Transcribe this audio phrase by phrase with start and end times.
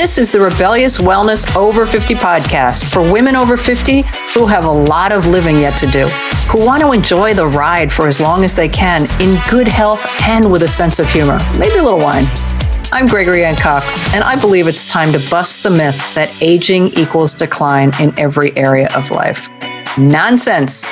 [0.00, 4.00] This is the Rebellious Wellness Over 50 podcast for women over 50
[4.32, 6.06] who have a lot of living yet to do,
[6.50, 10.02] who want to enjoy the ride for as long as they can in good health
[10.22, 12.24] and with a sense of humor, maybe a little wine.
[12.94, 16.94] I'm Gregory Anne Cox, and I believe it's time to bust the myth that aging
[16.98, 19.50] equals decline in every area of life.
[19.98, 20.86] Nonsense.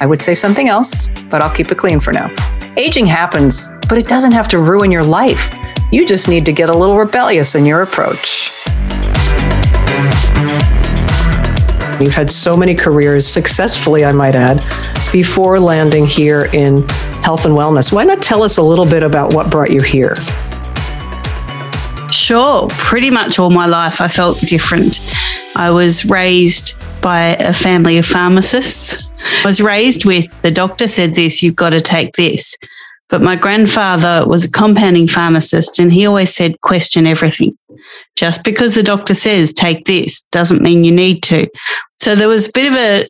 [0.00, 2.34] I would say something else, but I'll keep it clean for now.
[2.78, 5.50] Aging happens, but it doesn't have to ruin your life.
[5.94, 8.66] You just need to get a little rebellious in your approach.
[12.00, 14.64] You've had so many careers successfully, I might add,
[15.12, 16.82] before landing here in
[17.22, 17.92] health and wellness.
[17.92, 20.16] Why not tell us a little bit about what brought you here?
[22.10, 22.66] Sure.
[22.70, 24.98] Pretty much all my life, I felt different.
[25.54, 29.08] I was raised by a family of pharmacists.
[29.44, 32.56] I was raised with the doctor said this, you've got to take this.
[33.08, 37.56] But my grandfather was a compounding pharmacist and he always said, question everything.
[38.16, 41.48] Just because the doctor says take this doesn't mean you need to.
[41.98, 43.08] So there was a bit of a,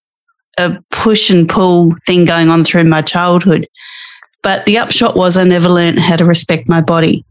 [0.59, 3.69] a push and pull thing going on through my childhood.
[4.42, 7.25] But the upshot was I never learned how to respect my body.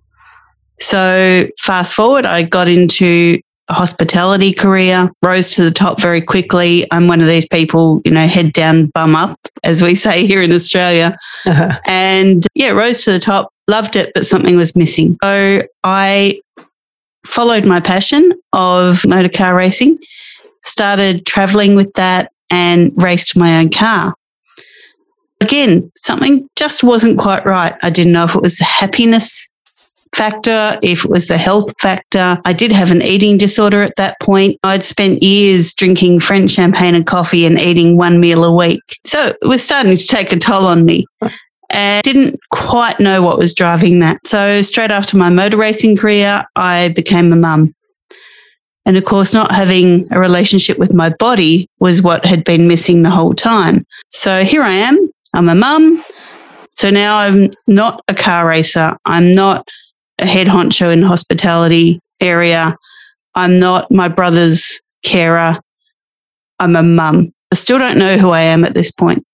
[0.80, 6.86] So fast forward, I got into hospitality career, rose to the top very quickly.
[6.92, 10.42] I'm one of these people, you know, head down, bum up, as we say here
[10.42, 11.18] in Australia.
[11.46, 11.80] Uh-huh.
[11.86, 15.18] And yeah, rose to the top, loved it, but something was missing.
[15.24, 16.42] So I
[17.26, 19.98] followed my passion of motor car racing,
[20.62, 24.14] started traveling with that and raced my own car.
[25.40, 27.76] Again, something just wasn't quite right.
[27.82, 29.53] I didn't know if it was the happiness
[30.16, 32.40] factor, if it was the health factor.
[32.46, 34.60] I did have an eating disorder at that point.
[34.64, 38.82] I'd spent years drinking French champagne and coffee and eating one meal a week.
[39.06, 41.06] So it was starting to take a toll on me.
[41.70, 44.20] And didn't quite know what was driving that.
[44.28, 47.74] So straight after my motor racing career, I became a mum.
[48.86, 53.02] And of course, not having a relationship with my body was what had been missing
[53.02, 53.86] the whole time.
[54.12, 55.10] So here I am.
[55.34, 56.04] I'm a mum.
[56.72, 58.96] So now I'm not a car racer.
[59.06, 59.68] I'm not
[60.24, 62.76] a head honcho in hospitality area.
[63.36, 65.60] I'm not my brother's carer.
[66.60, 67.32] I'm a mum.
[67.52, 69.26] I still don't know who I am at this point.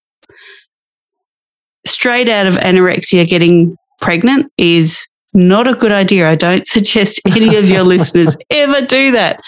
[1.85, 6.29] Straight out of anorexia, getting pregnant is not a good idea.
[6.29, 9.39] I don't suggest any of your listeners ever do that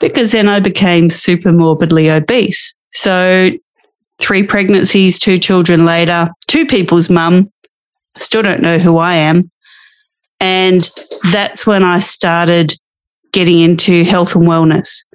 [0.00, 2.74] because then I became super morbidly obese.
[2.92, 3.50] So,
[4.18, 7.50] three pregnancies, two children later, two people's mum.
[8.16, 9.50] Still don't know who I am.
[10.40, 10.88] And
[11.32, 12.74] that's when I started
[13.32, 15.06] getting into health and wellness.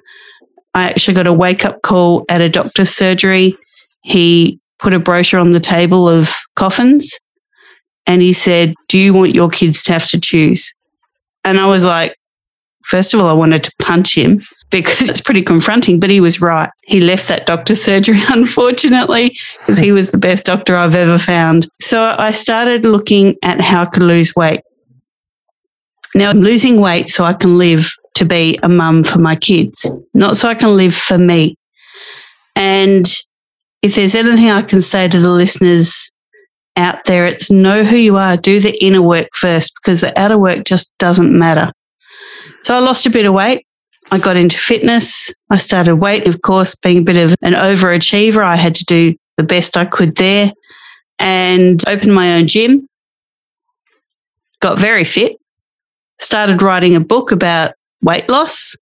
[0.74, 3.56] I actually got a wake up call at a doctor's surgery.
[4.02, 7.18] He put a brochure on the table of coffins
[8.06, 10.72] and he said, Do you want your kids to have to choose?
[11.44, 12.16] And I was like,
[12.84, 16.40] First of all, I wanted to punch him because it's pretty confronting, but he was
[16.40, 16.70] right.
[16.84, 21.68] He left that doctor's surgery, unfortunately, because he was the best doctor I've ever found.
[21.80, 24.60] So I started looking at how I could lose weight.
[26.14, 29.90] Now I'm losing weight so I can live to be a mum for my kids,
[30.12, 31.56] not so I can live for me.
[32.54, 33.06] And
[33.80, 36.12] if there's anything I can say to the listeners
[36.76, 40.38] out there, it's know who you are, do the inner work first because the outer
[40.38, 41.72] work just doesn't matter.
[42.62, 43.66] So I lost a bit of weight.
[44.10, 45.32] I got into fitness.
[45.48, 48.44] I started weight, of course, being a bit of an overachiever.
[48.44, 50.52] I had to do the best I could there
[51.18, 52.86] and opened my own gym.
[54.60, 55.36] Got very fit
[56.22, 58.76] started writing a book about weight loss.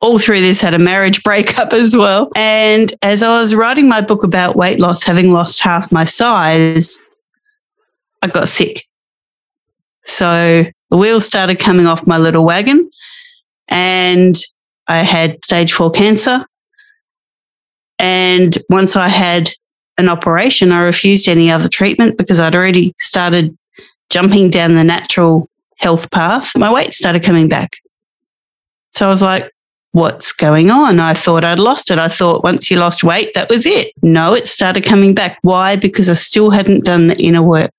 [0.00, 2.30] All through this, had a marriage breakup as well.
[2.34, 6.98] And as I was writing my book about weight loss, having lost half my size,
[8.22, 8.84] I got sick.
[10.04, 12.90] So the wheels started coming off my little wagon,
[13.68, 14.36] and
[14.88, 16.44] I had stage four cancer.
[17.98, 19.50] And once I had
[19.96, 23.56] an operation, I refused any other treatment because I'd already started
[24.10, 25.48] jumping down the natural
[25.82, 27.76] health path, my weight started coming back.
[28.92, 29.50] So I was like,
[29.92, 31.00] what's going on?
[31.00, 31.98] I thought I'd lost it.
[31.98, 33.92] I thought once you lost weight, that was it.
[34.02, 35.38] No, it started coming back.
[35.42, 35.76] Why?
[35.76, 37.74] Because I still hadn't done the inner work.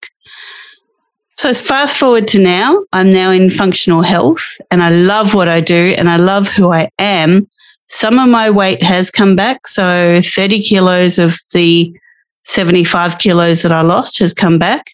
[1.35, 5.61] So fast forward to now, I'm now in functional health and I love what I
[5.61, 7.47] do and I love who I am.
[7.87, 9.65] Some of my weight has come back.
[9.65, 11.95] So 30 kilos of the
[12.43, 14.91] 75 kilos that I lost has come back,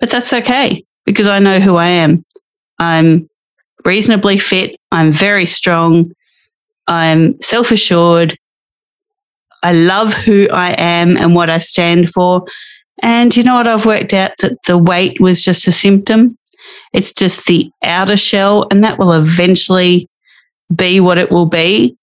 [0.00, 2.24] but that's okay because I know who I am.
[2.78, 3.28] I'm
[3.84, 4.76] reasonably fit.
[4.90, 6.12] I'm very strong.
[6.86, 8.36] I'm self assured.
[9.62, 12.44] I love who I am and what I stand for.
[13.02, 13.66] And you know what?
[13.66, 16.36] I've worked out that the weight was just a symptom.
[16.92, 20.08] It's just the outer shell, and that will eventually
[20.74, 21.96] be what it will be.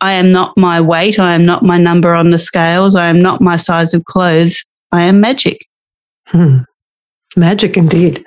[0.00, 1.18] I am not my weight.
[1.18, 2.94] I am not my number on the scales.
[2.94, 4.64] I am not my size of clothes.
[4.92, 5.66] I am magic.
[6.26, 6.58] Hmm.
[7.38, 8.26] Magic indeed.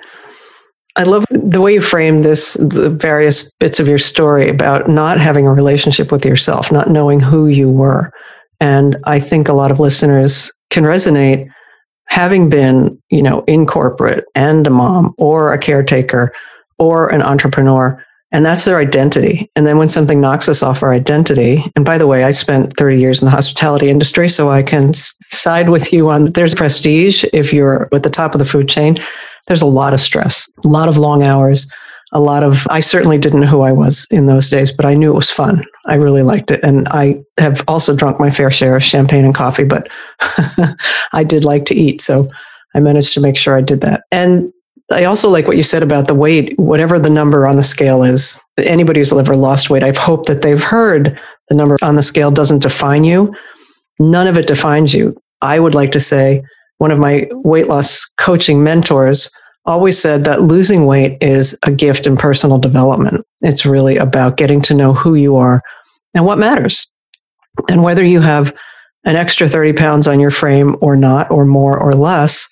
[0.96, 5.18] I love the way you frame this, the various bits of your story about not
[5.18, 8.12] having a relationship with yourself, not knowing who you were.
[8.60, 11.48] And I think a lot of listeners can resonate
[12.06, 16.32] having been, you know, in corporate and a mom or a caretaker
[16.78, 18.04] or an entrepreneur.
[18.32, 19.50] And that's their identity.
[19.56, 22.76] And then when something knocks us off our identity, and by the way, I spent
[22.78, 27.24] 30 years in the hospitality industry, so I can side with you on there's prestige
[27.32, 28.96] if you're at the top of the food chain
[29.48, 31.70] there's a lot of stress, a lot of long hours,
[32.12, 34.94] a lot of, I certainly didn't know who I was in those days, but I
[34.94, 35.64] knew it was fun.
[35.86, 36.60] I really liked it.
[36.62, 39.88] And I have also drunk my fair share of champagne and coffee, but
[41.12, 42.00] I did like to eat.
[42.00, 42.30] So
[42.74, 44.04] I managed to make sure I did that.
[44.12, 44.52] And
[44.90, 48.02] I also like what you said about the weight, whatever the number on the scale
[48.02, 48.42] is.
[48.58, 52.30] Anybody who's ever lost weight, I've hoped that they've heard the number on the scale
[52.30, 53.34] doesn't define you.
[53.98, 55.16] None of it defines you.
[55.40, 56.42] I would like to say
[56.78, 59.30] one of my weight loss coaching mentors
[59.64, 63.24] always said that losing weight is a gift in personal development.
[63.42, 65.62] It's really about getting to know who you are
[66.14, 66.86] and what matters.
[67.68, 68.52] And whether you have
[69.04, 72.48] an extra 30 pounds on your frame or not, or more or less,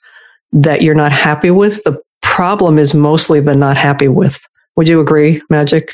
[0.53, 2.00] that you're not happy with, the
[2.40, 4.40] problem is mostly the not happy with.
[4.75, 5.92] Would you agree, Magic?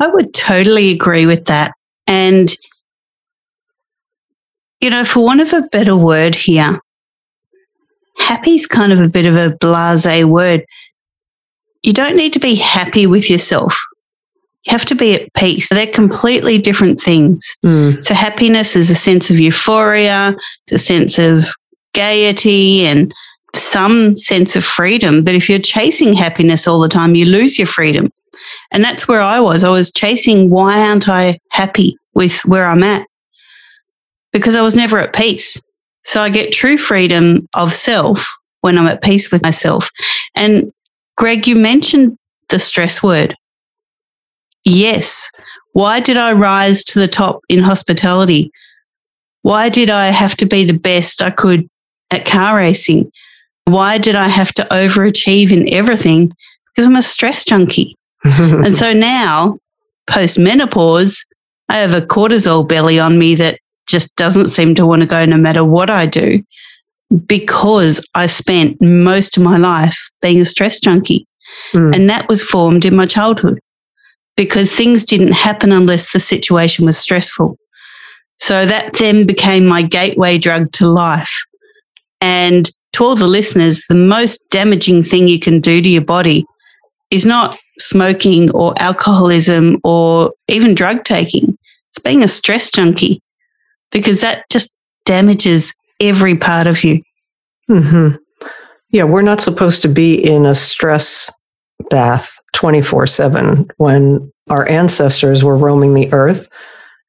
[0.00, 1.72] I would totally agree with that.
[2.08, 2.52] And
[4.80, 6.80] you know, for want of a better word here,
[8.16, 10.64] happy is kind of a bit of a blase word.
[11.84, 13.80] You don't need to be happy with yourself.
[14.64, 15.68] You have to be at peace.
[15.68, 17.56] They're completely different things.
[17.64, 18.02] Mm.
[18.02, 20.34] So, happiness is a sense of euphoria,
[20.66, 21.44] it's a sense of
[21.94, 23.14] gaiety and
[23.54, 25.24] some sense of freedom.
[25.24, 28.10] But if you're chasing happiness all the time, you lose your freedom.
[28.70, 29.64] And that's where I was.
[29.64, 33.06] I was chasing, why aren't I happy with where I'm at?
[34.32, 35.62] because I was never at peace.
[36.04, 38.26] So I get true freedom of self
[38.60, 39.90] when I'm at peace with myself.
[40.34, 40.72] And
[41.16, 42.16] Greg, you mentioned
[42.48, 43.34] the stress word.
[44.64, 45.30] Yes.
[45.72, 48.50] Why did I rise to the top in hospitality?
[49.42, 51.68] Why did I have to be the best I could
[52.10, 53.10] at car racing?
[53.68, 56.32] Why did I have to overachieve in everything?
[56.66, 57.96] Because I'm a stress junkie.
[58.24, 59.58] and so now,
[60.08, 61.24] post menopause,
[61.68, 65.24] I have a cortisol belly on me that just doesn't seem to want to go
[65.24, 66.42] no matter what I do
[67.26, 71.26] because I spent most of my life being a stress junkie.
[71.72, 71.94] Mm.
[71.94, 73.58] And that was formed in my childhood
[74.36, 77.56] because things didn't happen unless the situation was stressful.
[78.38, 81.44] So that then became my gateway drug to life.
[82.20, 86.44] And to all the listeners, the most damaging thing you can do to your body
[87.10, 91.56] is not smoking or alcoholism or even drug taking.
[91.90, 93.22] It's being a stress junkie
[93.90, 97.02] because that just damages every part of you.
[97.70, 98.16] Mm-hmm.
[98.90, 101.30] Yeah, we're not supposed to be in a stress
[101.90, 106.48] bath 24 7 when our ancestors were roaming the earth.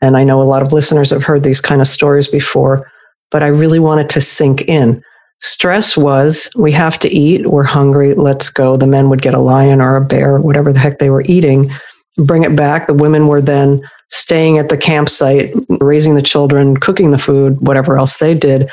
[0.02, 2.90] And I know a lot of listeners have heard these kind of stories before,
[3.32, 5.04] but I really wanted to sink in.
[5.42, 8.76] Stress was we have to eat, we're hungry, let's go.
[8.76, 11.72] The men would get a lion or a bear, whatever the heck they were eating,
[12.18, 12.88] bring it back.
[12.88, 17.98] The women were then staying at the campsite, raising the children, cooking the food, whatever
[17.98, 18.70] else they did,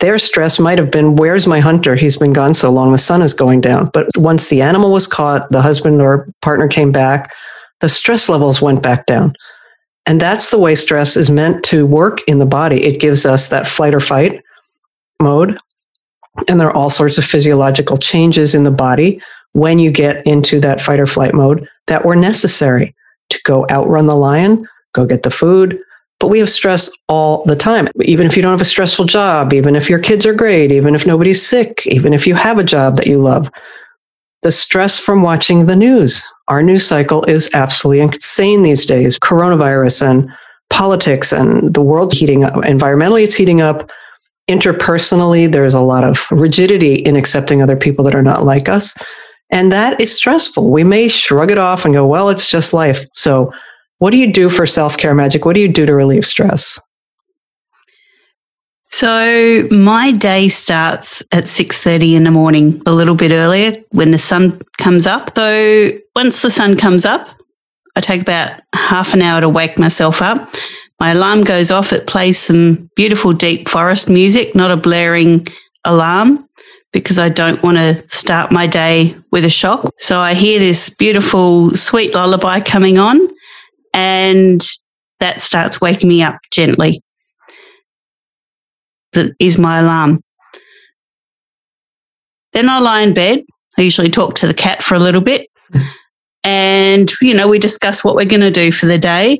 [0.00, 1.94] their stress might have been, Where's my hunter?
[1.94, 3.90] He's been gone so long, the sun is going down.
[3.92, 7.32] But once the animal was caught, the husband or partner came back,
[7.80, 9.34] the stress levels went back down.
[10.06, 12.84] And that's the way stress is meant to work in the body.
[12.84, 14.42] It gives us that flight or fight
[15.22, 15.58] mode.
[16.48, 19.20] And there are all sorts of physiological changes in the body
[19.52, 22.94] when you get into that fight or flight mode that were necessary
[23.30, 25.78] to go outrun the lion, go get the food.
[26.20, 27.88] But we have stress all the time.
[28.02, 30.94] Even if you don't have a stressful job, even if your kids are great, even
[30.94, 33.50] if nobody's sick, even if you have a job that you love,
[34.42, 36.22] the stress from watching the news.
[36.48, 39.18] Our news cycle is absolutely insane these days.
[39.18, 40.30] Coronavirus and
[40.70, 42.54] politics and the world heating up.
[42.54, 43.90] Environmentally, it's heating up.
[44.50, 48.94] Interpersonally, there's a lot of rigidity in accepting other people that are not like us.
[49.50, 50.70] And that is stressful.
[50.70, 53.04] We may shrug it off and go, well, it's just life.
[53.12, 53.52] So,
[53.98, 55.44] what do you do for self care magic?
[55.44, 56.78] What do you do to relieve stress?
[58.96, 64.18] So my day starts at 6:30 in the morning, a little bit earlier when the
[64.18, 65.32] sun comes up.
[65.34, 67.28] So once the sun comes up,
[67.96, 70.48] I take about half an hour to wake myself up.
[71.04, 75.46] My alarm goes off, it plays some beautiful deep forest music, not a blaring
[75.84, 76.48] alarm
[76.94, 79.90] because I don't want to start my day with a shock.
[79.98, 83.20] So I hear this beautiful, sweet lullaby coming on,
[83.92, 84.66] and
[85.20, 87.02] that starts waking me up gently.
[89.12, 90.22] That is my alarm.
[92.54, 93.42] Then I lie in bed.
[93.76, 95.50] I usually talk to the cat for a little bit.
[96.46, 99.38] And, you know, we discuss what we're going to do for the day.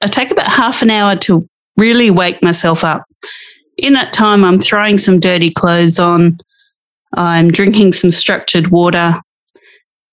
[0.00, 3.04] I take about half an hour to really wake myself up.
[3.76, 6.38] In that time, I'm throwing some dirty clothes on,
[7.14, 9.14] I'm drinking some structured water,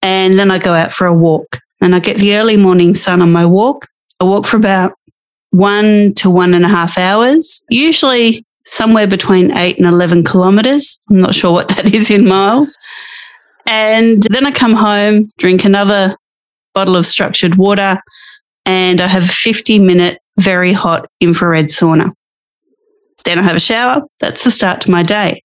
[0.02, 1.60] and then I go out for a walk.
[1.82, 3.88] And I get the early morning sun on my walk.
[4.20, 4.94] I walk for about
[5.52, 11.00] one to one and a half hours, usually somewhere between eight and 11 kilometers.
[11.10, 12.78] I'm not sure what that is in miles.
[13.66, 16.16] And then I come home, drink another
[16.74, 18.00] bottle of structured water,
[18.66, 22.12] and I have a 50 minute very hot infrared sauna.
[23.24, 24.02] Then I have a shower.
[24.20, 25.42] That's the start to my day.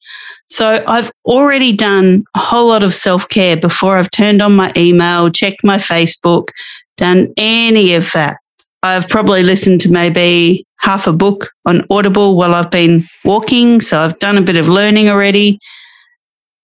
[0.48, 4.72] So I've already done a whole lot of self care before I've turned on my
[4.76, 6.48] email, checked my Facebook,
[6.96, 8.38] done any of that.
[8.82, 13.80] I've probably listened to maybe half a book on Audible while I've been walking.
[13.80, 15.60] So I've done a bit of learning already.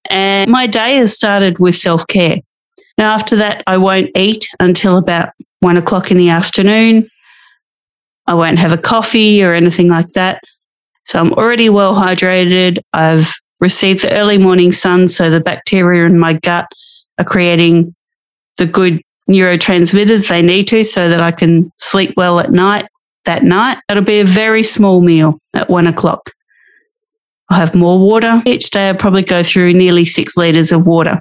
[0.08, 2.38] And my day has started with self care.
[2.99, 7.09] Now, after that, I won't eat until about one o'clock in the afternoon.
[8.26, 10.43] I won't have a coffee or anything like that.
[11.05, 12.81] So I'm already well hydrated.
[12.93, 15.09] I've received the early morning sun.
[15.09, 16.67] So the bacteria in my gut
[17.19, 17.95] are creating
[18.57, 19.00] the good
[19.31, 22.88] neurotransmitters they need to so that I can sleep well at night
[23.25, 23.79] that night.
[23.88, 26.31] It'll be a very small meal at one o'clock.
[27.50, 28.43] I'll have more water.
[28.47, 31.21] Each day, I'll probably go through nearly six litres of water.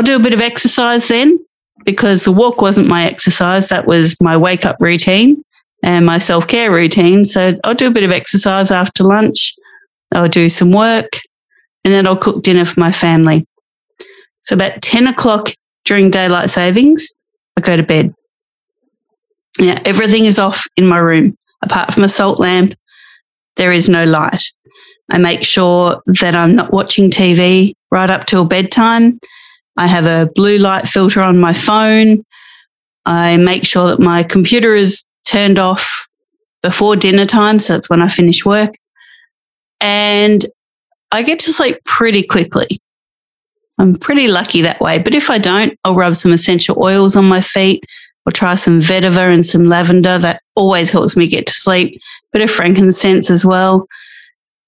[0.00, 1.38] I'll do a bit of exercise then
[1.84, 3.68] because the walk wasn't my exercise.
[3.68, 5.44] That was my wake up routine
[5.82, 7.26] and my self care routine.
[7.26, 9.54] So I'll do a bit of exercise after lunch.
[10.12, 11.20] I'll do some work
[11.84, 13.46] and then I'll cook dinner for my family.
[14.40, 15.52] So about 10 o'clock
[15.84, 17.14] during daylight savings,
[17.58, 18.14] I go to bed.
[19.58, 22.72] Yeah, everything is off in my room apart from a salt lamp.
[23.56, 24.44] There is no light.
[25.10, 29.20] I make sure that I'm not watching TV right up till bedtime.
[29.80, 32.22] I have a blue light filter on my phone.
[33.06, 36.06] I make sure that my computer is turned off
[36.62, 37.58] before dinner time.
[37.60, 38.74] So it's when I finish work.
[39.80, 40.44] And
[41.12, 42.78] I get to sleep pretty quickly.
[43.78, 44.98] I'm pretty lucky that way.
[44.98, 47.82] But if I don't, I'll rub some essential oils on my feet
[48.26, 50.18] or try some vetiver and some lavender.
[50.18, 51.98] That always helps me get to sleep.
[52.34, 53.86] Bit of frankincense as well.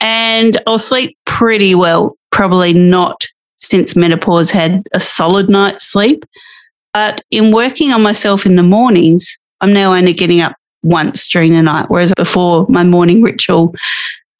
[0.00, 3.26] And I'll sleep pretty well, probably not
[3.72, 6.26] since menopause had a solid night's sleep.
[6.92, 11.52] But in working on myself in the mornings, I'm now only getting up once during
[11.54, 13.74] the night, whereas before my morning ritual,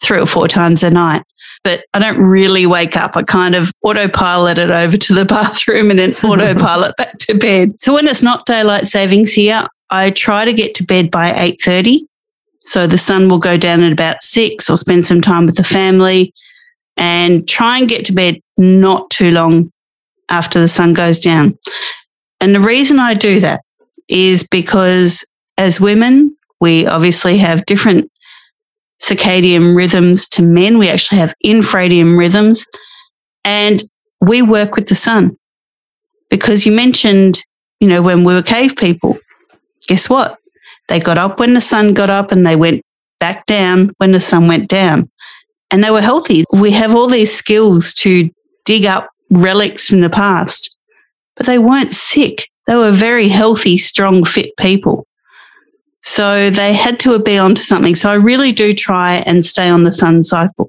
[0.02, 1.22] three or four times a night.
[1.64, 3.16] But I don't really wake up.
[3.16, 7.80] I kind of autopilot it over to the bathroom and then autopilot back to bed.
[7.80, 12.00] So when it's not daylight savings here, I try to get to bed by 8.30.
[12.60, 14.68] So the sun will go down at about six.
[14.68, 16.34] I'll spend some time with the family
[16.96, 19.70] and try and get to bed not too long
[20.28, 21.58] after the sun goes down.
[22.40, 23.61] And the reason I do that
[24.08, 25.25] is because
[25.56, 28.11] as women, we obviously have different
[29.00, 30.78] circadian rhythms to men.
[30.78, 32.66] We actually have infradian rhythms
[33.44, 33.82] and
[34.20, 35.37] we work with the sun.
[36.30, 37.44] Because you mentioned,
[37.80, 39.18] you know, when we were cave people,
[39.87, 40.38] guess what?
[40.88, 42.82] They got up when the sun got up and they went
[43.20, 45.11] back down when the sun went down.
[45.72, 46.44] And they were healthy.
[46.52, 48.30] We have all these skills to
[48.64, 50.76] dig up relics from the past,
[51.34, 52.48] but they weren't sick.
[52.66, 55.06] They were very healthy, strong, fit people.
[56.02, 57.96] So they had to be onto something.
[57.96, 60.68] So I really do try and stay on the sun cycle.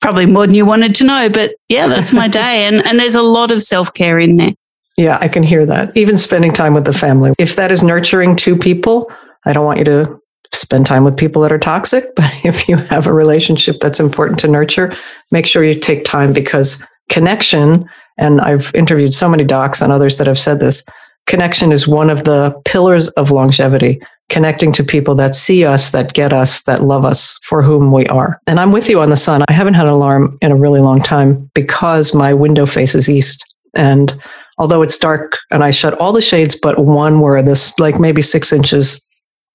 [0.00, 2.66] Probably more than you wanted to know, but yeah, that's my day.
[2.66, 4.52] And, and there's a lot of self care in there.
[4.96, 5.96] Yeah, I can hear that.
[5.96, 7.32] Even spending time with the family.
[7.38, 9.10] If that is nurturing to people,
[9.44, 10.20] I don't want you to
[10.52, 14.38] spend time with people that are toxic, but if you have a relationship that's important
[14.40, 14.94] to nurture,
[15.30, 20.18] make sure you take time because connection, and I've interviewed so many docs and others
[20.18, 20.84] that have said this,
[21.26, 24.00] connection is one of the pillars of longevity.
[24.30, 28.06] Connecting to people that see us, that get us, that love us for whom we
[28.06, 28.40] are.
[28.46, 29.44] And I'm with you on the sun.
[29.48, 33.54] I haven't had an alarm in a really long time because my window faces east.
[33.74, 34.14] And
[34.58, 38.22] although it's dark and I shut all the shades but one where this like maybe
[38.22, 39.06] six inches.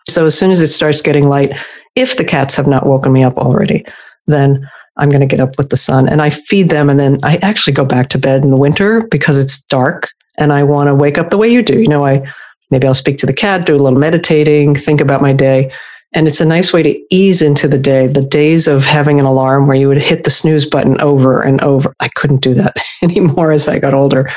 [0.09, 1.53] So as soon as it starts getting light,
[1.95, 3.85] if the cats have not woken me up already,
[4.27, 6.89] then I'm going to get up with the sun and I feed them.
[6.89, 10.53] And then I actually go back to bed in the winter because it's dark and
[10.53, 11.79] I want to wake up the way you do.
[11.79, 12.21] You know, I
[12.69, 15.71] maybe I'll speak to the cat, do a little meditating, think about my day.
[16.13, 18.07] And it's a nice way to ease into the day.
[18.07, 21.61] The days of having an alarm where you would hit the snooze button over and
[21.61, 21.93] over.
[21.99, 24.27] I couldn't do that anymore as I got older.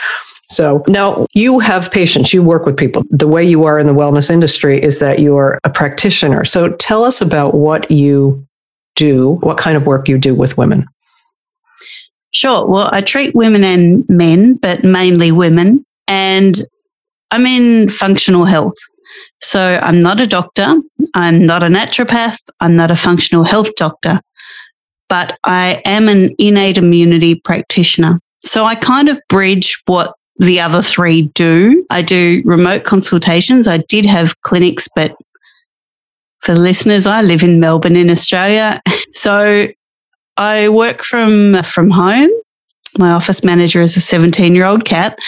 [0.52, 3.02] So now you have patients, you work with people.
[3.10, 6.44] The way you are in the wellness industry is that you're a practitioner.
[6.44, 8.46] So tell us about what you
[8.94, 10.86] do, what kind of work you do with women.
[12.32, 12.66] Sure.
[12.66, 15.84] Well, I treat women and men, but mainly women.
[16.06, 16.60] And
[17.30, 18.76] I'm in functional health.
[19.40, 20.80] So I'm not a doctor.
[21.14, 22.38] I'm not a naturopath.
[22.60, 24.20] I'm not a functional health doctor,
[25.08, 28.20] but I am an innate immunity practitioner.
[28.44, 31.86] So I kind of bridge what the other three do.
[31.88, 33.68] I do remote consultations.
[33.68, 35.16] I did have clinics, but
[36.40, 38.80] for listeners, I live in Melbourne in Australia.
[39.14, 39.68] So
[40.38, 42.30] I work from from home.
[42.98, 45.18] My office manager is a 17 year old cat.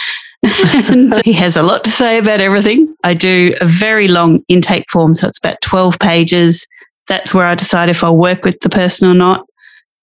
[0.91, 2.95] and he has a lot to say about everything.
[3.03, 6.67] I do a very long intake form, so it's about 12 pages.
[7.07, 9.45] That's where I decide if I'll work with the person or not.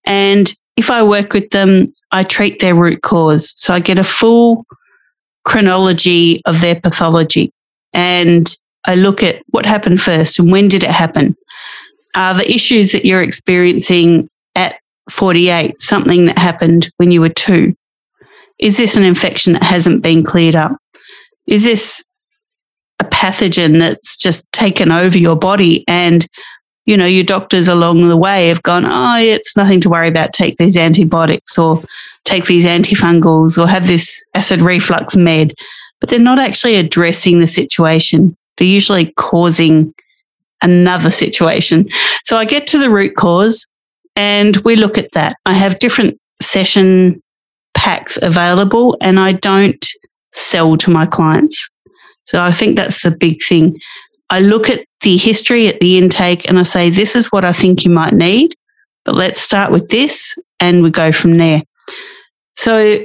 [0.07, 3.53] And if I work with them, I treat their root cause.
[3.57, 4.65] So I get a full
[5.45, 7.53] chronology of their pathology.
[7.93, 11.37] And I look at what happened first and when did it happen?
[12.15, 14.77] Are the issues that you're experiencing at
[15.11, 17.75] 48 something that happened when you were two?
[18.59, 20.77] Is this an infection that hasn't been cleared up?
[21.47, 22.05] Is this
[23.03, 26.27] a pathogen that's just taken over your body and
[26.85, 30.33] you know your doctors along the way have gone oh it's nothing to worry about
[30.33, 31.83] take these antibiotics or
[32.25, 35.55] take these antifungals or have this acid reflux med
[36.01, 39.93] but they're not actually addressing the situation they're usually causing
[40.63, 41.89] another situation
[42.25, 43.67] so i get to the root cause
[44.15, 47.21] and we look at that i have different session
[47.83, 49.85] packs available and I don't
[50.33, 51.69] sell to my clients.
[52.25, 53.79] So I think that's the big thing.
[54.31, 57.53] I look at the history at the intake and I say, this is what I
[57.53, 58.55] think you might need,
[59.05, 61.63] but let's start with this and we go from there.
[62.55, 63.05] So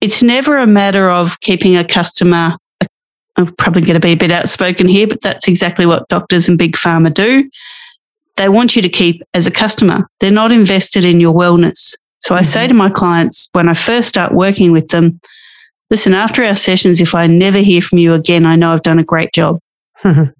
[0.00, 2.56] it's never a matter of keeping a customer.
[3.36, 6.58] I'm probably going to be a bit outspoken here, but that's exactly what doctors and
[6.58, 7.48] big pharma do.
[8.36, 10.06] They want you to keep as a customer.
[10.20, 11.94] They're not invested in your wellness.
[12.20, 12.50] So I mm-hmm.
[12.50, 15.18] say to my clients when I first start working with them,
[15.90, 18.98] listen, after our sessions, if I never hear from you again, I know I've done
[18.98, 19.58] a great job.
[20.02, 20.30] Mm-hmm.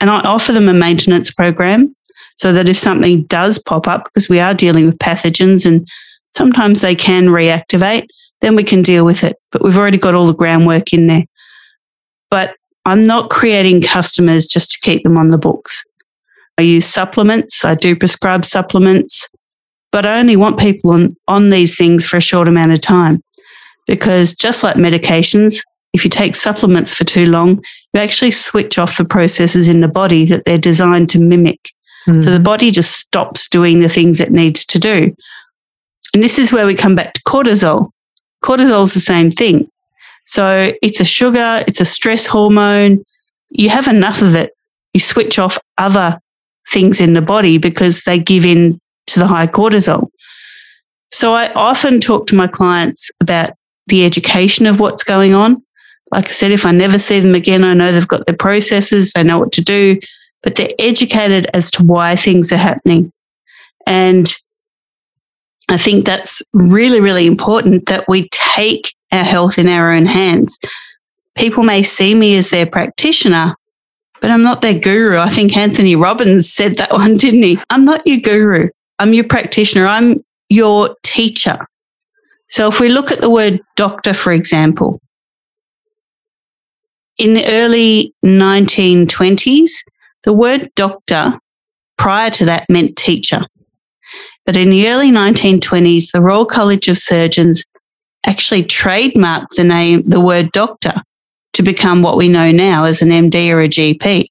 [0.00, 1.94] And I offer them a maintenance program
[2.36, 5.88] so that if something does pop up, because we are dealing with pathogens and
[6.36, 8.06] sometimes they can reactivate,
[8.40, 9.36] then we can deal with it.
[9.50, 11.24] But we've already got all the groundwork in there.
[12.30, 15.84] But I'm not creating customers just to keep them on the books.
[16.58, 17.64] I use supplements.
[17.64, 19.28] I do prescribe supplements
[19.96, 23.22] but I only want people on, on these things for a short amount of time.
[23.86, 25.62] Because just like medications,
[25.94, 29.88] if you take supplements for too long, you actually switch off the processes in the
[29.88, 31.70] body that they're designed to mimic.
[32.06, 32.22] Mm.
[32.22, 35.16] So the body just stops doing the things it needs to do.
[36.16, 37.90] And this is where we come back to cortisol.
[38.42, 39.68] Cortisol is the same thing.
[40.24, 43.04] So it's a sugar, it's a stress hormone.
[43.50, 44.54] You have enough of it,
[44.94, 46.18] you switch off other
[46.70, 50.08] things in the body because they give in to the high cortisol.
[51.10, 53.50] So I often talk to my clients about
[53.86, 55.62] the education of what's going on.
[56.12, 59.12] Like I said, if I never see them again, I know they've got their processes,
[59.12, 60.00] they know what to do,
[60.42, 63.12] but they're educated as to why things are happening.
[63.86, 64.34] And
[65.68, 70.58] I think that's really, really important that we take our health in our own hands.
[71.34, 73.54] People may see me as their practitioner,
[74.20, 75.18] but I'm not their guru.
[75.18, 77.58] I think Anthony Robbins said that one, didn't he?
[77.70, 78.68] I'm not your guru.
[78.98, 81.58] I'm your practitioner, I'm your teacher.
[82.48, 85.00] So if we look at the word doctor, for example,
[87.18, 89.70] in the early 1920s,
[90.24, 91.38] the word doctor
[91.98, 93.40] prior to that meant teacher.
[94.46, 97.64] But in the early 1920s, the Royal College of Surgeons
[98.24, 100.94] actually trademarked the name, the word doctor,
[101.54, 104.26] to become what we know now as an MD or a GP.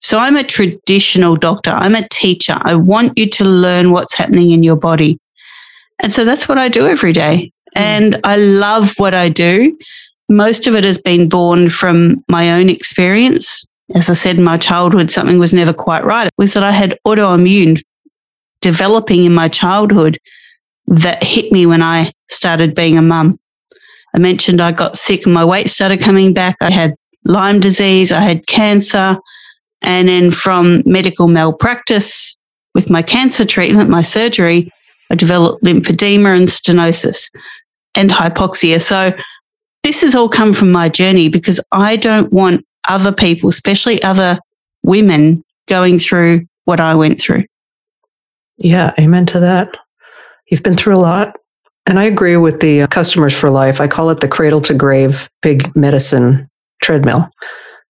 [0.00, 1.70] So I'm a traditional doctor.
[1.70, 2.56] I'm a teacher.
[2.62, 5.18] I want you to learn what's happening in your body.
[5.98, 7.52] And so that's what I do every day.
[7.74, 7.82] Hmm.
[7.82, 9.76] And I love what I do.
[10.30, 13.66] Most of it has been born from my own experience.
[13.94, 16.26] As I said in my childhood, something was never quite right.
[16.26, 17.82] It was that I had autoimmune
[18.60, 20.18] developing in my childhood
[20.86, 23.38] that hit me when I started being a mum.
[24.14, 26.56] I mentioned I got sick and my weight started coming back.
[26.60, 26.94] I had
[27.24, 28.10] Lyme disease.
[28.10, 29.18] I had cancer.
[29.82, 32.36] And then from medical malpractice
[32.74, 34.70] with my cancer treatment, my surgery,
[35.10, 37.30] I developed lymphedema and stenosis
[37.94, 38.80] and hypoxia.
[38.80, 39.12] So
[39.82, 44.38] this has all come from my journey because I don't want other people, especially other
[44.82, 47.44] women, going through what I went through.
[48.58, 49.76] Yeah, amen to that.
[50.50, 51.36] You've been through a lot.
[51.86, 53.80] And I agree with the uh, customers for life.
[53.80, 56.48] I call it the cradle to grave big medicine
[56.82, 57.30] treadmill.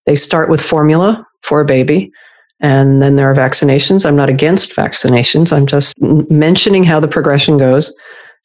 [0.07, 2.12] They start with formula for a baby,
[2.61, 4.07] and then there are vaccinations.
[4.07, 5.52] I'm not against vaccinations.
[5.52, 7.94] I'm just mentioning how the progression goes.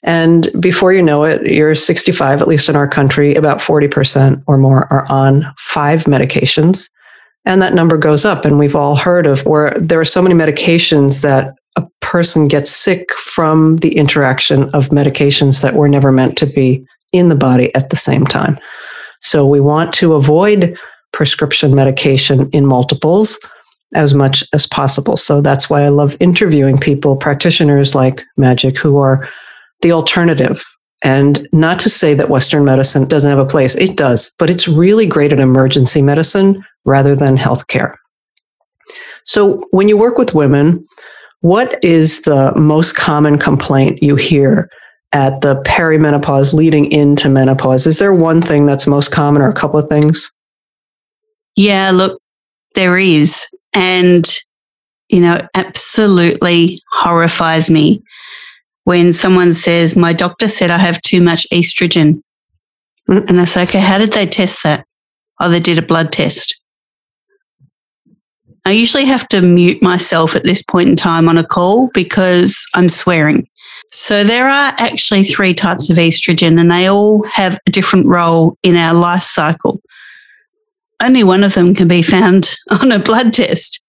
[0.01, 4.57] And before you know it, you're 65, at least in our country, about 40% or
[4.57, 6.89] more are on five medications.
[7.45, 8.43] And that number goes up.
[8.43, 11.55] And we've all heard of where there are so many medications that
[12.13, 17.29] person gets sick from the interaction of medications that were never meant to be in
[17.29, 18.55] the body at the same time.
[19.21, 20.77] So we want to avoid
[21.11, 23.39] prescription medication in multiples
[23.95, 25.17] as much as possible.
[25.17, 29.27] So that's why I love interviewing people, practitioners like Magic, who are
[29.81, 30.63] the alternative.
[31.03, 34.67] And not to say that Western medicine doesn't have a place, it does, but it's
[34.67, 37.95] really great at emergency medicine rather than healthcare.
[39.25, 40.87] So when you work with women,
[41.43, 44.69] what is the most common complaint you hear
[45.11, 47.85] at the perimenopause leading into menopause?
[47.85, 50.31] Is there one thing that's most common or a couple of things?
[51.57, 52.21] Yeah, look,
[52.75, 53.45] there is.
[53.73, 54.25] And,
[55.09, 58.01] you know, absolutely horrifies me
[58.85, 62.21] when someone says, My doctor said I have too much estrogen.
[63.09, 63.25] Mm.
[63.27, 64.85] And I say, Okay, how did they test that?
[65.41, 66.57] Oh, they did a blood test.
[68.65, 72.65] I usually have to mute myself at this point in time on a call because
[72.73, 73.45] I'm swearing.
[73.89, 78.57] So there are actually three types of estrogen and they all have a different role
[78.63, 79.81] in our life cycle.
[81.01, 83.83] Only one of them can be found on a blood test.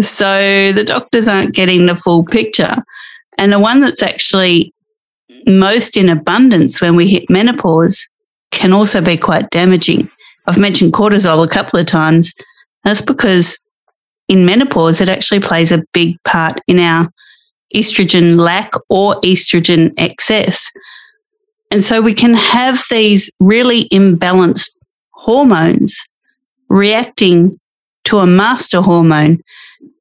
[0.00, 2.76] So the doctors aren't getting the full picture.
[3.38, 4.74] And the one that's actually
[5.46, 8.06] most in abundance when we hit menopause
[8.50, 10.10] can also be quite damaging.
[10.46, 12.34] I've mentioned cortisol a couple of times.
[12.84, 13.58] That's because
[14.30, 17.08] in menopause, it actually plays a big part in our
[17.74, 20.70] estrogen lack or estrogen excess.
[21.72, 24.76] And so we can have these really imbalanced
[25.10, 26.06] hormones
[26.68, 27.58] reacting
[28.04, 29.40] to a master hormone.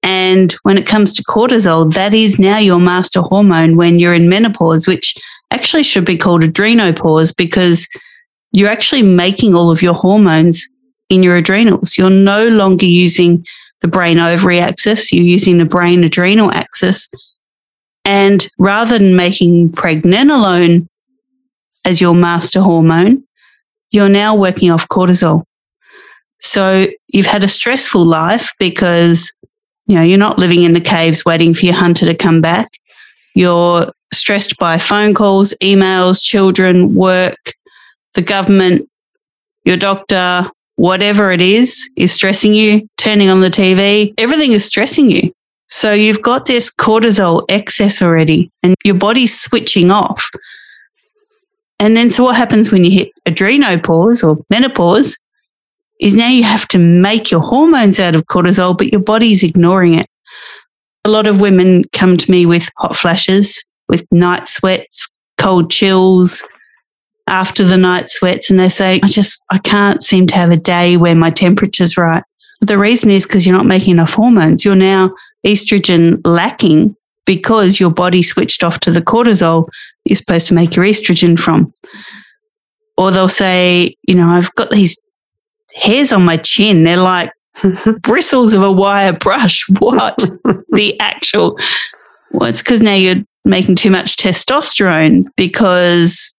[0.03, 4.29] And when it comes to cortisol, that is now your master hormone when you're in
[4.29, 5.15] menopause, which
[5.49, 7.87] actually should be called adrenopause because
[8.51, 10.67] you're actually making all of your hormones
[11.09, 11.97] in your adrenals.
[11.97, 13.43] You're no longer using
[13.81, 17.09] the brain ovary axis, you're using the brain adrenal axis.
[18.05, 20.87] And rather than making pregnenolone
[21.85, 23.23] as your master hormone,
[23.91, 25.43] you're now working off cortisol.
[26.39, 29.31] So you've had a stressful life because
[29.87, 32.69] you know you're not living in the caves waiting for your hunter to come back.
[33.35, 37.53] You're stressed by phone calls, emails, children, work,
[38.13, 38.89] the government,
[39.65, 45.11] your doctor, whatever it is, is stressing you, turning on the TV, everything is stressing
[45.11, 45.29] you.
[45.67, 50.31] So you've got this cortisol excess already and your body's switching off.
[51.81, 55.17] And then so what happens when you hit adrenopause or menopause
[55.99, 59.95] is now you have to make your hormones out of cortisol, but your body's ignoring
[59.95, 60.07] it.
[61.03, 66.41] A lot of women come to me with hot flashes, with night sweats, cold chills,
[67.29, 70.57] after the night sweats and they say, I just, I can't seem to have a
[70.57, 72.23] day where my temperature's right.
[72.61, 74.65] The reason is because you're not making enough hormones.
[74.65, 75.11] You're now
[75.45, 79.69] estrogen lacking because your body switched off to the cortisol
[80.09, 81.73] you're supposed to make your estrogen from.
[82.97, 85.01] Or they'll say, you know, I've got these
[85.75, 86.83] hairs on my chin.
[86.83, 87.31] They're like
[88.01, 89.65] bristles of a wire brush.
[89.79, 90.17] What?
[90.69, 91.57] the actual,
[92.31, 96.35] well, it's because now you're making too much testosterone because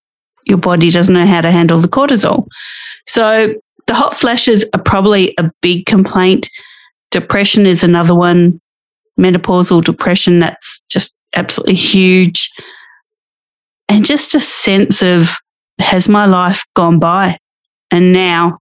[0.47, 2.47] your body doesn't know how to handle the cortisol.
[3.07, 3.55] So
[3.87, 6.49] the hot flashes are probably a big complaint.
[7.11, 8.61] Depression is another one.
[9.19, 12.51] Menopausal depression, that's just absolutely huge.
[13.89, 15.37] And just a sense of
[15.81, 17.39] has my life gone by?
[17.91, 18.59] And now,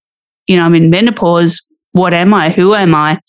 [0.47, 1.61] you know, I'm in menopause.
[1.91, 2.49] What am I?
[2.49, 3.19] Who am I?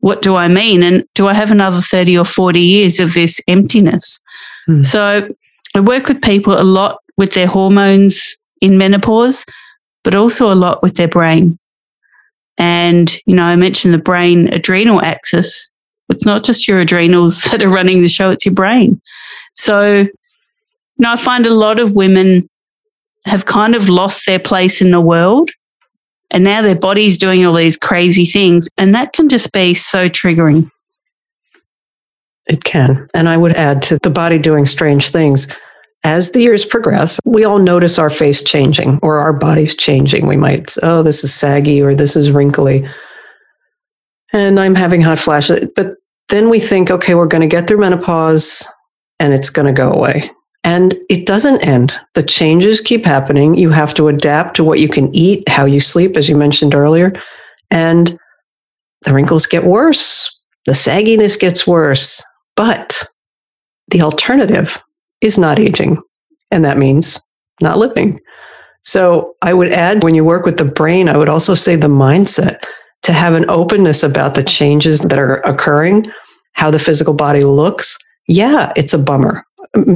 [0.00, 0.82] What do I mean?
[0.82, 4.20] And do I have another 30 or 40 years of this emptiness?
[4.68, 4.84] Mm.
[4.84, 5.28] So
[5.74, 9.44] I work with people a lot with their hormones in menopause,
[10.04, 11.58] but also a lot with their brain.
[12.58, 15.72] And, you know, I mentioned the brain adrenal axis.
[16.08, 19.00] It's not just your adrenals that are running the show, it's your brain.
[19.54, 20.10] So, you
[20.98, 22.48] know, I find a lot of women
[23.26, 25.50] have kind of lost their place in the world.
[26.30, 28.68] And now their body's doing all these crazy things.
[28.78, 30.70] And that can just be so triggering.
[32.48, 33.06] It can.
[33.14, 35.54] And I would add to the body doing strange things
[36.04, 40.26] as the years progress, we all notice our face changing or our bodies changing.
[40.26, 42.88] We might, say, oh, this is saggy or this is wrinkly.
[44.32, 45.66] and I'm having hot flashes.
[45.76, 45.96] But
[46.28, 48.66] then we think, okay, we're going to get through menopause
[49.20, 50.30] and it's going to go away.
[50.64, 51.98] And it doesn't end.
[52.14, 53.56] The changes keep happening.
[53.56, 56.74] You have to adapt to what you can eat, how you sleep, as you mentioned
[56.74, 57.12] earlier.
[57.70, 58.18] And
[59.02, 62.22] the wrinkles get worse, the sagginess gets worse.
[62.54, 63.04] But
[63.88, 64.80] the alternative
[65.22, 65.96] is not aging.
[66.50, 67.18] And that means
[67.62, 68.20] not living.
[68.82, 71.88] So I would add when you work with the brain, I would also say the
[71.88, 72.62] mindset
[73.02, 76.10] to have an openness about the changes that are occurring,
[76.52, 77.96] how the physical body looks.
[78.28, 79.44] Yeah, it's a bummer.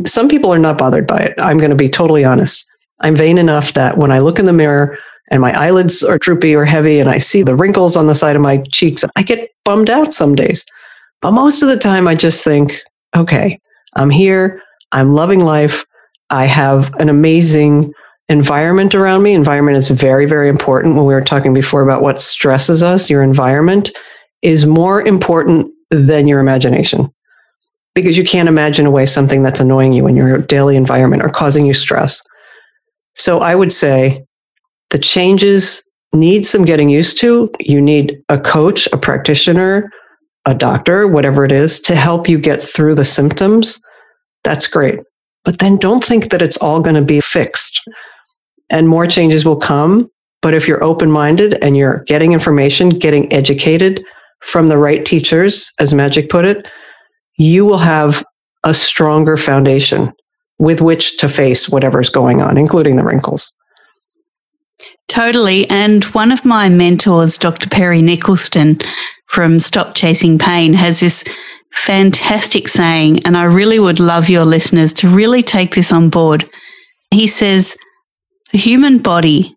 [0.07, 1.35] Some people are not bothered by it.
[1.39, 2.65] I'm going to be totally honest.
[3.01, 4.99] I'm vain enough that when I look in the mirror
[5.31, 8.37] and my eyelids are droopy or heavy and I see the wrinkles on the side
[8.37, 10.65] of my cheeks, I get bummed out some days.
[11.21, 12.81] But most of the time, I just think,
[13.15, 13.61] okay,
[13.95, 14.63] I'm here.
[14.93, 15.85] I'm loving life.
[16.31, 17.93] I have an amazing
[18.29, 19.35] environment around me.
[19.35, 20.97] Environment is very, very important.
[20.97, 23.91] When we were talking before about what stresses us, your environment
[24.43, 27.13] is more important than your imagination
[27.95, 31.65] because you can't imagine away something that's annoying you in your daily environment or causing
[31.65, 32.21] you stress.
[33.15, 34.25] So I would say
[34.91, 37.51] the changes need some getting used to.
[37.61, 39.91] You need a coach, a practitioner,
[40.45, 43.81] a doctor, whatever it is, to help you get through the symptoms.
[44.47, 45.01] That's great.
[45.45, 47.83] But then don't think that it's all going to be fixed
[48.71, 50.09] and more changes will come.
[50.41, 54.05] But if you're open minded and you're getting information, getting educated
[54.43, 56.65] from the right teachers, as Magic put it,
[57.39, 58.25] you will have
[58.63, 60.13] a stronger foundation
[60.61, 63.57] with which to face whatever's going on, including the wrinkles.
[65.09, 65.69] Totally.
[65.71, 67.69] And one of my mentors, Dr.
[67.69, 68.79] Perry Nicholson
[69.27, 71.25] from Stop Chasing Pain, has this
[71.73, 76.49] fantastic saying, and I really would love your listeners to really take this on board.
[77.11, 77.77] He says,
[78.53, 79.57] The human body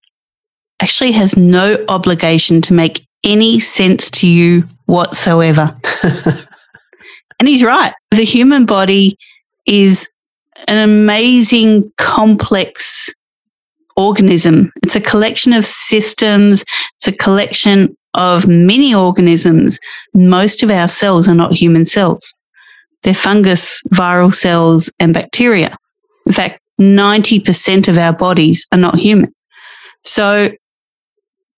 [0.82, 5.76] actually has no obligation to make any sense to you whatsoever.
[6.04, 7.93] and he's right.
[8.12, 9.17] The human body
[9.65, 10.08] is
[10.67, 13.13] an amazing, complex
[13.95, 14.72] organism.
[14.84, 16.63] It's a collection of systems,
[16.95, 19.79] it's a collection of many organisms.
[20.13, 22.36] Most of our cells are not human cells,
[23.01, 25.75] they're fungus, viral cells, and bacteria.
[26.25, 29.34] In fact, 90% of our bodies are not human.
[30.03, 30.51] So,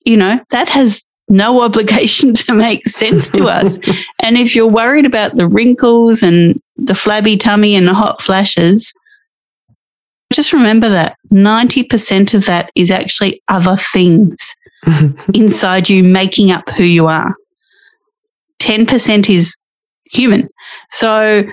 [0.06, 3.80] you know, that has no obligation to make sense to us.
[4.22, 8.94] and if you're worried about the wrinkles and the flabby tummy and the hot flashes,
[10.32, 14.51] just remember that 90% of that is actually other things
[15.34, 17.36] inside you making up who you are.
[18.62, 19.58] 10% is
[20.12, 20.48] human.
[20.90, 21.44] So,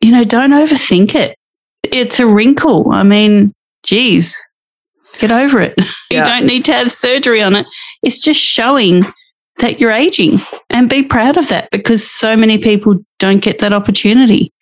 [0.00, 1.36] you know, don't overthink it.
[1.82, 2.90] It's a wrinkle.
[2.90, 4.36] I mean, geez,
[5.18, 5.74] get over it.
[6.08, 6.20] Yeah.
[6.20, 7.66] You don't need to have surgery on it.
[8.00, 9.02] It's just showing
[9.58, 10.38] that you're aging
[10.70, 14.52] and be proud of that because so many people don't get that opportunity.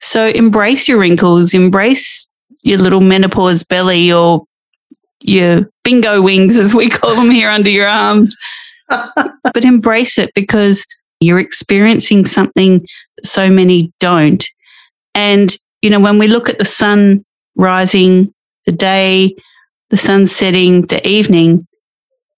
[0.00, 2.30] So embrace your wrinkles, embrace
[2.64, 4.44] your little menopause belly or
[5.20, 8.36] your bingo wings, as we call them here under your arms.
[8.88, 10.84] but embrace it because
[11.20, 12.86] you're experiencing something
[13.22, 14.46] so many don't.
[15.14, 17.24] And, you know, when we look at the sun
[17.56, 18.32] rising,
[18.66, 19.34] the day,
[19.90, 21.66] the sun setting, the evening,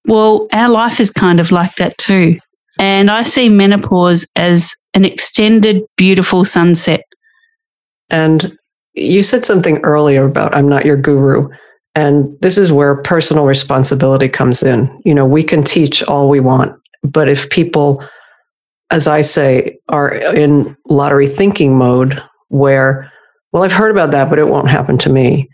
[0.07, 2.39] well, our life is kind of like that too.
[2.79, 7.03] And I see menopause as an extended, beautiful sunset.
[8.09, 8.53] And
[8.95, 11.49] you said something earlier about I'm not your guru.
[11.95, 15.01] And this is where personal responsibility comes in.
[15.05, 18.05] You know, we can teach all we want, but if people,
[18.91, 23.11] as I say, are in lottery thinking mode where,
[23.53, 25.49] well, I've heard about that, but it won't happen to me.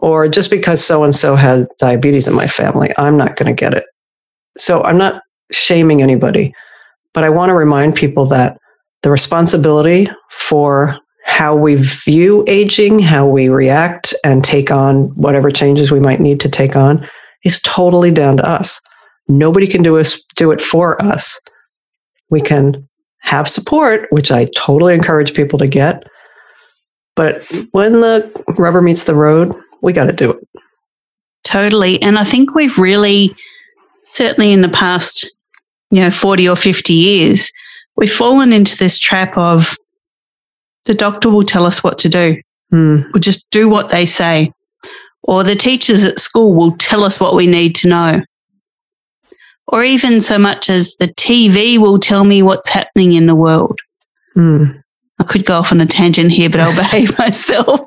[0.00, 3.58] Or just because so and so had diabetes in my family, I'm not going to
[3.58, 3.84] get it.
[4.56, 6.54] So I'm not shaming anybody,
[7.14, 8.58] but I want to remind people that
[9.02, 15.90] the responsibility for how we view aging, how we react and take on whatever changes
[15.90, 17.06] we might need to take on
[17.44, 18.80] is totally down to us.
[19.28, 21.38] Nobody can do us do it for us.
[22.30, 22.88] We can
[23.20, 26.02] have support, which I totally encourage people to get.
[27.14, 30.48] But when the rubber meets the road, we got to do it.
[31.44, 32.00] Totally.
[32.00, 33.30] And I think we've really,
[34.02, 35.30] certainly in the past,
[35.90, 37.52] you know, 40 or 50 years,
[37.96, 39.76] we've fallen into this trap of
[40.88, 42.40] the doctor will tell us what to do.
[42.72, 43.12] Mm.
[43.12, 44.50] We'll just do what they say.
[45.22, 48.22] Or the teachers at school will tell us what we need to know.
[49.66, 53.78] Or even so much as the TV will tell me what's happening in the world.
[54.34, 54.82] Mm.
[55.18, 57.80] I could go off on a tangent here, but I'll behave myself.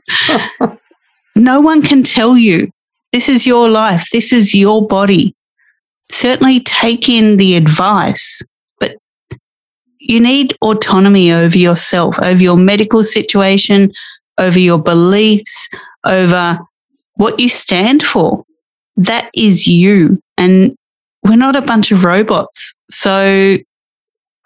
[1.35, 2.69] no one can tell you.
[3.11, 4.07] This is your life.
[4.11, 5.35] This is your body.
[6.11, 8.43] Certainly take in the advice,
[10.01, 13.91] you need autonomy over yourself, over your medical situation,
[14.39, 15.69] over your beliefs,
[16.05, 16.59] over
[17.15, 18.43] what you stand for.
[18.97, 20.19] That is you.
[20.37, 20.75] And
[21.23, 22.75] we're not a bunch of robots.
[22.89, 23.57] So,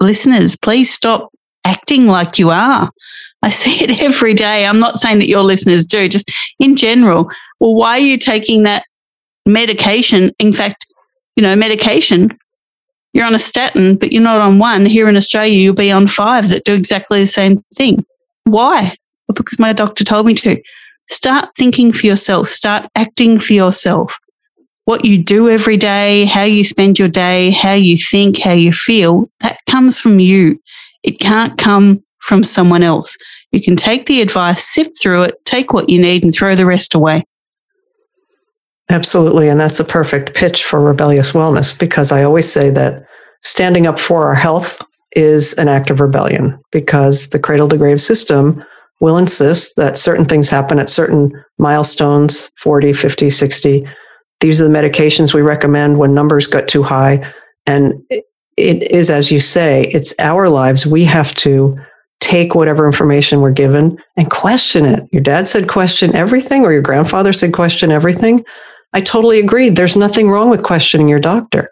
[0.02, 1.32] listeners, please stop
[1.66, 2.92] acting like you are.
[3.42, 4.66] I see it every day.
[4.66, 7.32] I'm not saying that your listeners do, just in general.
[7.62, 8.86] Well, why are you taking that
[9.46, 10.32] medication?
[10.38, 10.86] In fact,
[11.38, 12.38] you know, medication,
[13.16, 14.86] you're on a statin, but you're not on one.
[14.86, 18.06] Here in Australia, you'll be on five that do exactly the same thing.
[18.44, 18.94] Why?
[19.28, 20.62] Well, because my doctor told me to.
[21.08, 24.18] Start thinking for yourself, start acting for yourself.
[24.84, 28.74] What you do every day, how you spend your day, how you think, how you
[28.74, 30.60] feel, that comes from you.
[31.04, 33.16] It can't come from someone else.
[33.54, 36.66] You can take the advice, sift through it, take what you need, and throw the
[36.66, 37.24] rest away.
[38.90, 39.50] Absolutely.
[39.50, 43.04] And that's a perfect pitch for rebellious wellness because I always say that
[43.42, 44.80] standing up for our health
[45.16, 48.64] is an act of rebellion because the cradle to grave system
[49.02, 53.88] will insist that certain things happen at certain milestones 40, 50, 60.
[54.40, 57.34] These are the medications we recommend when numbers got too high.
[57.66, 57.94] And
[58.58, 60.86] it is, as you say, it's our lives.
[60.86, 61.78] We have to
[62.22, 65.04] take whatever information we're given and question it.
[65.12, 68.44] Your dad said question everything, or your grandfather said question everything.
[68.96, 69.68] I totally agree.
[69.68, 71.70] There's nothing wrong with questioning your doctor.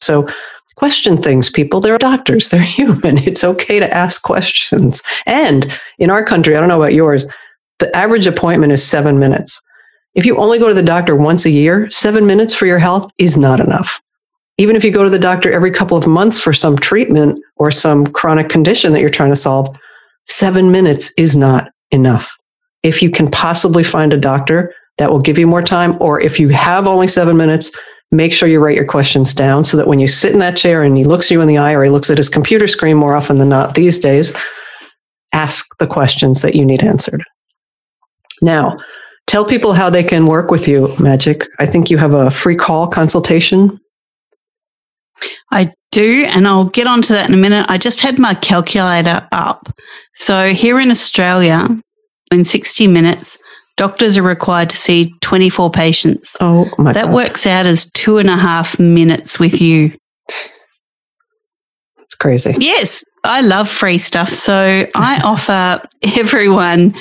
[0.00, 0.28] So
[0.74, 1.80] question things, people.
[1.80, 3.18] They're doctors, they're human.
[3.18, 5.02] It's okay to ask questions.
[5.24, 7.26] And in our country, I don't know about yours,
[7.78, 9.64] the average appointment is seven minutes.
[10.16, 13.08] If you only go to the doctor once a year, seven minutes for your health
[13.20, 14.00] is not enough.
[14.56, 17.70] Even if you go to the doctor every couple of months for some treatment or
[17.70, 19.68] some chronic condition that you're trying to solve,
[20.26, 22.36] seven minutes is not enough.
[22.82, 26.38] If you can possibly find a doctor that will give you more time, or if
[26.38, 27.76] you have only seven minutes,
[28.10, 30.82] make sure you write your questions down so that when you sit in that chair
[30.82, 33.14] and he looks you in the eye or he looks at his computer screen more
[33.14, 34.36] often than not these days,
[35.32, 37.22] ask the questions that you need answered.
[38.40, 38.78] Now,
[39.26, 41.44] tell people how they can work with you, Magic.
[41.58, 43.78] I think you have a free call consultation
[45.50, 47.66] I do, and I'll get onto that in a minute.
[47.68, 49.68] I just had my calculator up.
[50.14, 51.68] So here in Australia,
[52.30, 53.38] in 60 minutes,
[53.78, 56.36] doctors are required to see 24 patients.
[56.40, 57.14] Oh my That God.
[57.14, 59.92] works out as two and a half minutes with you.
[62.00, 62.54] It's crazy.
[62.58, 64.28] Yes, I love free stuff.
[64.28, 66.94] So I offer everyone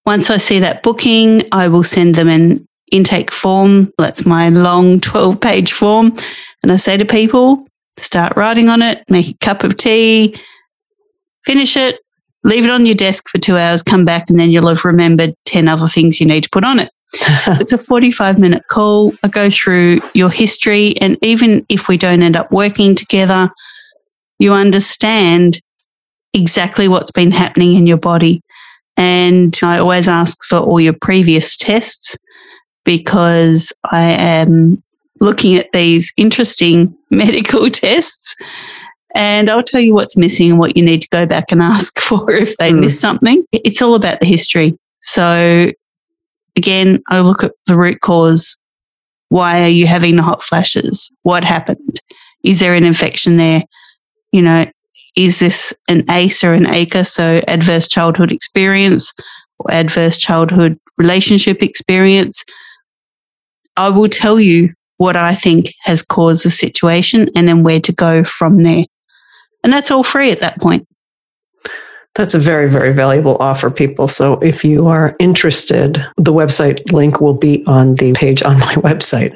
[0.05, 3.91] Once I see that booking, I will send them an intake form.
[3.97, 6.15] That's my long 12 page form.
[6.63, 10.35] And I say to people, start writing on it, make a cup of tea,
[11.45, 11.99] finish it,
[12.43, 15.33] leave it on your desk for two hours, come back, and then you'll have remembered
[15.45, 16.89] 10 other things you need to put on it.
[17.59, 19.13] it's a 45 minute call.
[19.23, 23.49] I go through your history, and even if we don't end up working together,
[24.39, 25.59] you understand
[26.33, 28.41] exactly what's been happening in your body.
[28.97, 32.17] And I always ask for all your previous tests
[32.85, 34.81] because I am
[35.19, 38.35] looking at these interesting medical tests.
[39.15, 41.99] And I'll tell you what's missing and what you need to go back and ask
[42.01, 42.81] for if they Mm.
[42.81, 43.43] miss something.
[43.51, 44.77] It's all about the history.
[45.01, 45.71] So,
[46.59, 48.57] again, I look at the root cause.
[49.29, 51.11] Why are you having the hot flashes?
[51.23, 51.99] What happened?
[52.43, 53.63] Is there an infection there?
[54.31, 54.65] You know,
[55.15, 57.05] is this an ACE or an ACA?
[57.05, 59.13] So, adverse childhood experience
[59.59, 62.43] or adverse childhood relationship experience.
[63.77, 67.93] I will tell you what I think has caused the situation and then where to
[67.93, 68.83] go from there.
[69.63, 70.87] And that's all free at that point.
[72.19, 74.09] That's a very, very valuable offer, people.
[74.09, 78.73] So if you are interested, the website link will be on the page on my
[78.75, 79.33] website.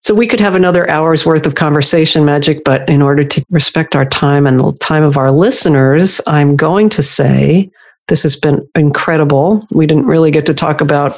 [0.00, 3.94] So we could have another hour's worth of conversation, Magic, but in order to respect
[3.94, 7.70] our time and the time of our listeners, I'm going to say
[8.08, 9.64] this has been incredible.
[9.70, 11.16] We didn't really get to talk about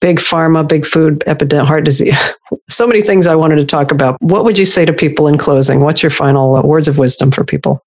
[0.00, 2.18] big pharma, big food, epidemic, heart disease,
[2.68, 4.20] so many things I wanted to talk about.
[4.20, 5.82] What would you say to people in closing?
[5.82, 7.80] What's your final words of wisdom for people?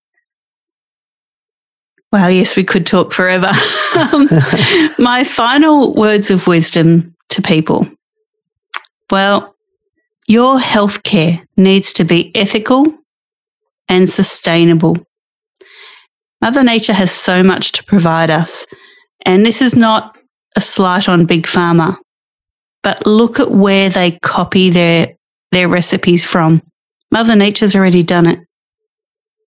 [2.16, 3.52] Well, yes, we could talk forever.
[3.98, 4.30] Um,
[4.98, 7.88] My final words of wisdom to people.
[9.12, 9.54] Well,
[10.28, 12.86] your healthcare needs to be ethical
[13.90, 14.96] and sustainable.
[16.42, 18.66] Mother Nature has so much to provide us.
[19.26, 20.18] And this is not
[20.56, 21.98] a slight on Big Pharma.
[22.82, 25.16] but look at where they copy their
[25.52, 26.62] their recipes from.
[27.12, 28.40] Mother Nature's already done it.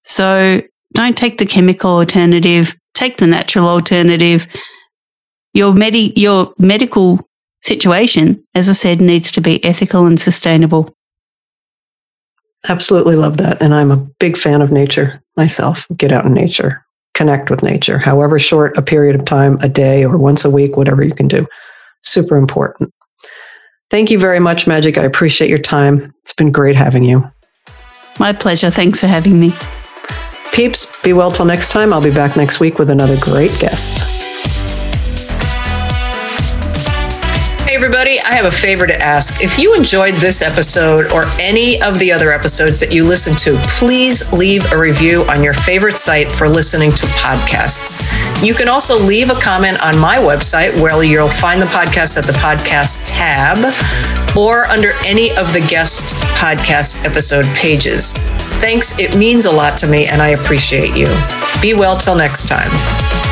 [0.04, 0.62] So
[1.06, 4.46] don't take the chemical alternative, take the natural alternative.
[5.54, 7.20] Your medi- your medical
[7.62, 10.94] situation, as I said, needs to be ethical and sustainable.
[12.68, 13.62] Absolutely love that.
[13.62, 15.86] And I'm a big fan of nature myself.
[15.96, 16.84] Get out in nature,
[17.14, 20.76] connect with nature, however short a period of time, a day or once a week,
[20.76, 21.46] whatever you can do.
[22.02, 22.92] Super important.
[23.90, 24.98] Thank you very much, Magic.
[24.98, 26.12] I appreciate your time.
[26.22, 27.30] It's been great having you.
[28.18, 28.70] My pleasure.
[28.70, 29.52] Thanks for having me.
[30.58, 31.92] Peeps, be well till next time.
[31.92, 34.17] I'll be back next week with another great guest.
[37.78, 39.40] Everybody, I have a favor to ask.
[39.40, 43.56] If you enjoyed this episode or any of the other episodes that you listen to,
[43.68, 48.02] please leave a review on your favorite site for listening to podcasts.
[48.44, 52.26] You can also leave a comment on my website where you'll find the podcast at
[52.26, 53.58] the podcast tab
[54.36, 58.10] or under any of the guest podcast episode pages.
[58.58, 58.98] Thanks.
[58.98, 61.06] It means a lot to me and I appreciate you.
[61.62, 63.27] Be well till next time.